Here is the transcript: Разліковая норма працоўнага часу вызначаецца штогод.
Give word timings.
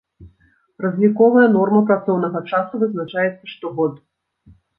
Разліковая 0.85 1.43
норма 1.57 1.81
працоўнага 1.91 2.39
часу 2.53 2.73
вызначаецца 2.85 3.43
штогод. 3.53 3.93